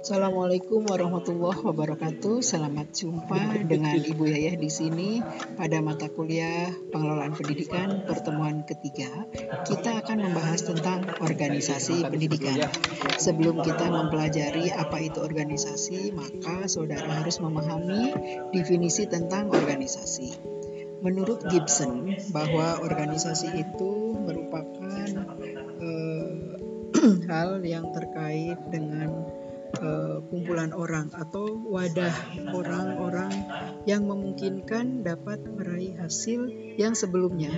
[0.00, 2.40] Assalamualaikum warahmatullahi wabarakatuh.
[2.40, 5.20] Selamat jumpa dengan Ibu Yayah di sini
[5.60, 9.28] pada mata kuliah Pengelolaan Pendidikan pertemuan ketiga.
[9.68, 12.72] Kita akan membahas tentang organisasi pendidikan.
[13.20, 18.16] Sebelum kita mempelajari apa itu organisasi, maka saudara harus memahami
[18.56, 20.32] definisi tentang organisasi.
[21.04, 24.96] Menurut Gibson, bahwa organisasi itu merupakan
[25.76, 26.32] uh,
[27.28, 29.39] hal yang terkait dengan
[29.78, 32.12] uh, kumpulan orang atau wadah
[32.50, 33.30] orang-orang
[33.86, 37.52] yang memungkinkan dapat meraih hasil yang sebelumnya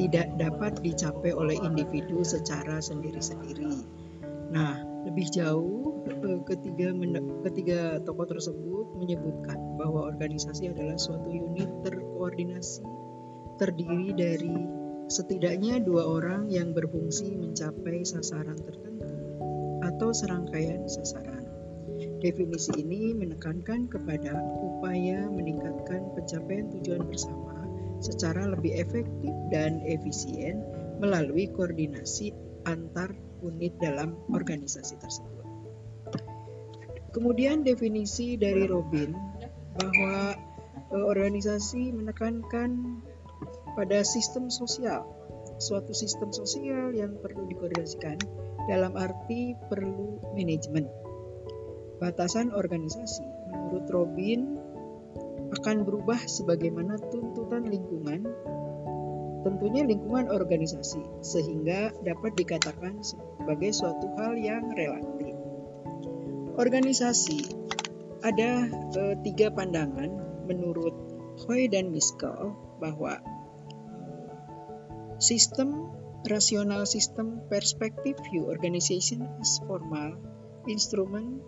[0.00, 3.84] tidak dapat dicapai oleh individu secara sendiri-sendiri.
[4.48, 6.96] Nah, lebih jauh uh, ketiga
[7.44, 12.84] ketiga tokoh tersebut menyebutkan bahwa organisasi adalah suatu unit terkoordinasi
[13.58, 14.54] terdiri dari
[15.10, 19.08] setidaknya dua orang yang berfungsi mencapai sasaran tertentu
[19.82, 21.37] atau serangkaian sasaran.
[22.18, 27.62] Definisi ini menekankan kepada upaya meningkatkan pencapaian tujuan bersama
[28.02, 30.58] secara lebih efektif dan efisien
[30.98, 32.34] melalui koordinasi
[32.66, 35.46] antar unit dalam organisasi tersebut.
[37.14, 39.14] Kemudian definisi dari Robin
[39.78, 40.34] bahwa
[40.90, 42.98] eh, organisasi menekankan
[43.78, 45.06] pada sistem sosial,
[45.62, 48.18] suatu sistem sosial yang perlu dikoordinasikan
[48.66, 50.90] dalam arti perlu manajemen
[51.98, 54.40] Batasan organisasi menurut Robin
[55.58, 58.22] akan berubah sebagaimana tuntutan lingkungan,
[59.42, 65.34] tentunya lingkungan organisasi, sehingga dapat dikatakan sebagai suatu hal yang relatif.
[66.54, 67.38] Organisasi
[68.22, 70.10] ada eh, tiga pandangan
[70.46, 70.94] menurut
[71.46, 73.22] Hoy dan Miskel bahwa
[75.18, 75.90] sistem
[76.26, 80.18] rasional sistem perspektif view organization is formal
[80.66, 81.42] instrument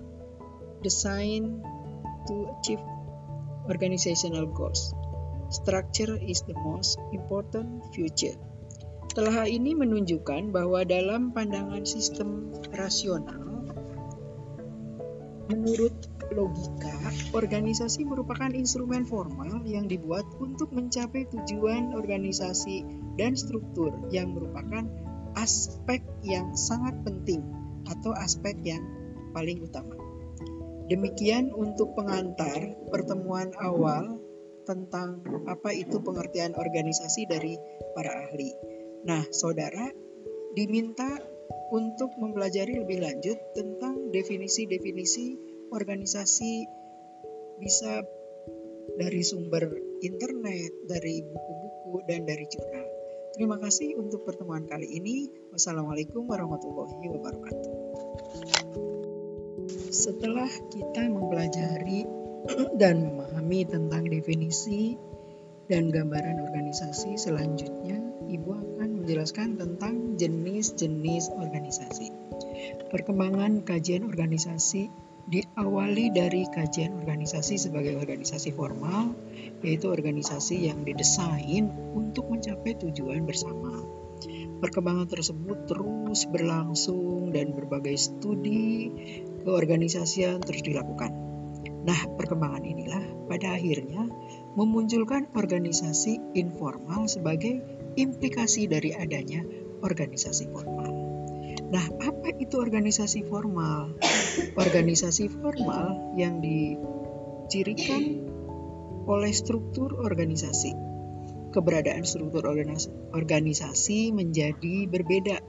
[0.82, 1.62] design
[2.26, 2.82] to achieve
[3.68, 4.92] organizational goals.
[5.50, 8.38] Structure is the most important future.
[9.10, 13.66] Telah ini menunjukkan bahwa dalam pandangan sistem rasional,
[15.50, 15.94] menurut
[16.30, 16.94] logika,
[17.34, 22.86] organisasi merupakan instrumen formal yang dibuat untuk mencapai tujuan organisasi
[23.18, 24.86] dan struktur yang merupakan
[25.34, 27.42] aspek yang sangat penting
[27.90, 28.82] atau aspek yang
[29.34, 30.09] paling utama.
[30.90, 34.18] Demikian untuk pengantar pertemuan awal
[34.66, 37.54] tentang apa itu pengertian organisasi dari
[37.94, 38.50] para ahli.
[39.06, 39.86] Nah, saudara
[40.58, 41.06] diminta
[41.70, 45.38] untuk mempelajari lebih lanjut tentang definisi-definisi
[45.70, 46.66] organisasi
[47.62, 48.02] bisa
[48.98, 49.70] dari sumber
[50.02, 52.86] internet, dari buku-buku, dan dari jurnal.
[53.30, 55.30] Terima kasih untuk pertemuan kali ini.
[55.54, 57.79] Wassalamualaikum warahmatullahi wabarakatuh.
[59.90, 62.06] Setelah kita mempelajari
[62.78, 64.94] dan memahami tentang definisi
[65.66, 67.98] dan gambaran organisasi, selanjutnya
[68.30, 72.06] Ibu akan menjelaskan tentang jenis-jenis organisasi.
[72.86, 74.86] Perkembangan kajian organisasi
[75.26, 79.10] diawali dari kajian organisasi sebagai organisasi formal,
[79.66, 81.66] yaitu organisasi yang didesain
[81.98, 84.00] untuk mencapai tujuan bersama.
[84.60, 88.92] Perkembangan tersebut terus berlangsung dan berbagai studi
[89.44, 91.30] keorganisasian terus dilakukan.
[91.80, 94.04] Nah, perkembangan inilah pada akhirnya
[94.56, 97.64] memunculkan organisasi informal sebagai
[97.96, 99.40] implikasi dari adanya
[99.80, 100.92] organisasi formal.
[101.70, 103.96] Nah, apa itu organisasi formal?
[104.58, 108.26] Organisasi formal yang dicirikan
[109.08, 110.89] oleh struktur organisasi.
[111.50, 112.46] Keberadaan struktur
[113.10, 115.42] organisasi menjadi berbeda,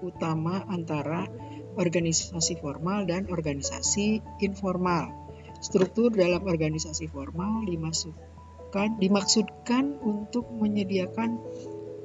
[0.00, 1.28] utama antara
[1.76, 5.12] organisasi formal dan organisasi informal.
[5.60, 11.40] Struktur dalam organisasi formal dimaksudkan, dimaksudkan untuk menyediakan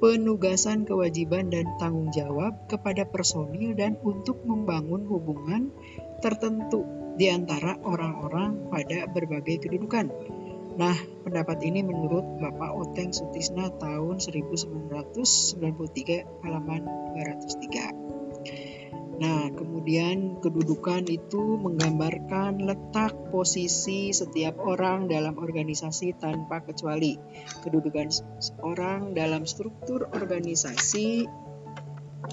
[0.01, 5.69] penugasan kewajiban dan tanggung jawab kepada personil dan untuk membangun hubungan
[6.25, 6.83] tertentu
[7.19, 10.09] di antara orang-orang pada berbagai kedudukan.
[10.71, 10.95] Nah,
[11.27, 15.59] pendapat ini menurut Bapak Oteng Sutisna tahun 1993
[16.47, 16.81] halaman
[17.19, 18.11] 203.
[19.21, 27.21] Nah, kemudian kedudukan itu menggambarkan letak posisi setiap orang dalam organisasi tanpa kecuali.
[27.61, 28.09] Kedudukan
[28.41, 31.29] seorang dalam struktur organisasi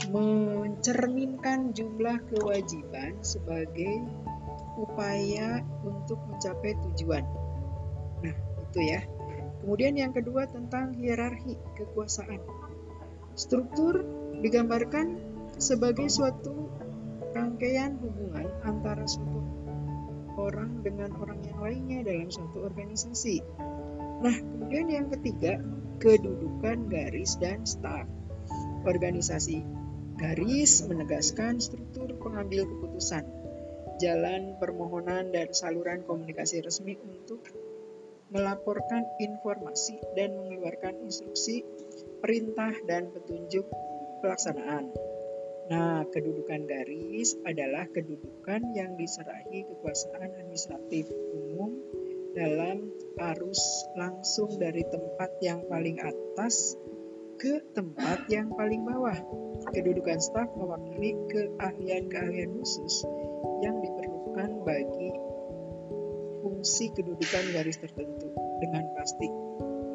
[0.08, 4.08] mencerminkan jumlah kewajiban sebagai
[4.80, 7.47] upaya untuk mencapai tujuan.
[8.68, 9.00] Itu ya.
[9.64, 12.40] Kemudian yang kedua tentang hierarki kekuasaan.
[13.34, 14.02] Struktur
[14.38, 15.18] digambarkan
[15.58, 16.70] sebagai suatu
[17.34, 19.42] rangkaian hubungan antara suatu
[20.38, 23.42] orang dengan orang yang lainnya dalam suatu organisasi.
[24.22, 25.58] Nah, kemudian yang ketiga,
[25.98, 28.06] kedudukan garis dan staf.
[28.86, 29.66] Organisasi
[30.18, 33.26] garis menegaskan struktur pengambil keputusan,
[34.02, 37.42] jalan permohonan dan saluran komunikasi resmi untuk
[38.28, 41.64] melaporkan informasi dan mengeluarkan instruksi,
[42.20, 43.64] perintah, dan petunjuk
[44.20, 44.92] pelaksanaan.
[45.68, 51.76] Nah, kedudukan garis adalah kedudukan yang diserahi kekuasaan administratif umum
[52.32, 52.88] dalam
[53.36, 53.60] arus
[53.92, 56.76] langsung dari tempat yang paling atas
[57.38, 59.14] ke tempat yang paling bawah.
[59.70, 63.04] Kedudukan staf mewakili keahlian-keahlian khusus
[63.62, 64.97] yang diperlukan bagi
[66.68, 68.28] fungsi kedudukan garis tertentu
[68.60, 69.24] dengan pasti.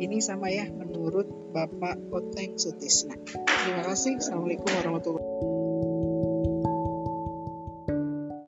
[0.02, 3.14] Ini sama ya menurut Bapak Oteng Sutisna.
[3.30, 4.18] Terima kasih.
[4.18, 5.33] Assalamualaikum warahmatullahi wabarakatuh.